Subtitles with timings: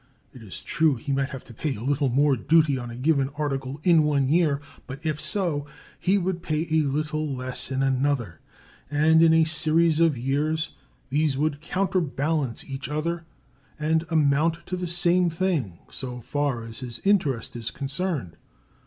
[0.33, 3.29] It is true he might have to pay a little more duty on a given
[3.37, 5.67] article in one year, but, if so,
[5.99, 8.39] he would pay a little less in another,
[8.89, 10.71] and in a series of years
[11.11, 13.25] these would counterbalance each other
[13.77, 18.37] and amount to the same thing so far as his interest is concerned.